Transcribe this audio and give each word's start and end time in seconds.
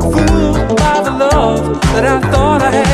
fooled 0.00 0.76
by 0.76 1.00
the 1.02 1.10
love 1.10 1.80
that 1.92 2.04
I 2.06 2.20
thought 2.30 2.62
I 2.62 2.70
had. 2.70 2.93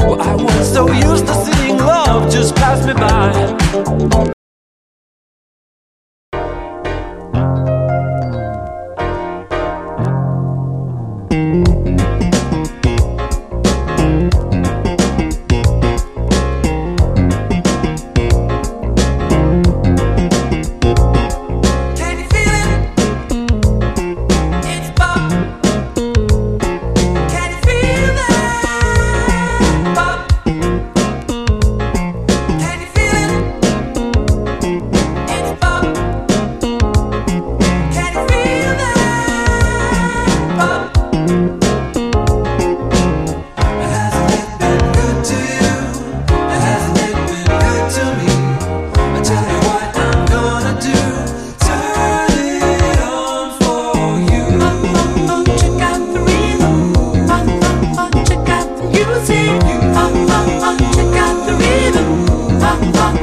Well, 0.00 0.20
I 0.20 0.34
was 0.34 0.72
so 0.72 0.90
used 0.92 1.26
to 1.26 1.34
seeing 1.34 1.76
love 1.78 2.30
just 2.30 2.54
pass 2.54 2.86
me 2.86 2.94
by. 2.94 4.39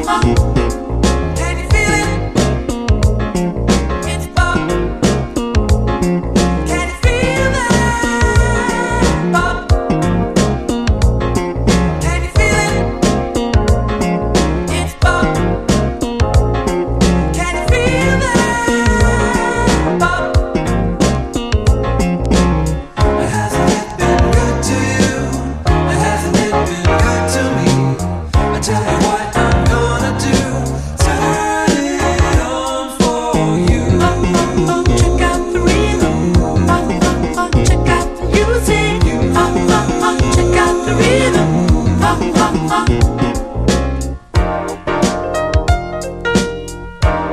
Out 0.08 0.22
the 0.22 0.47